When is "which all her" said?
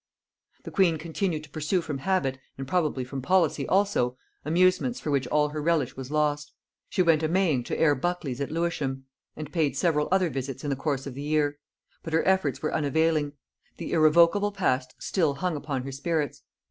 5.11-5.61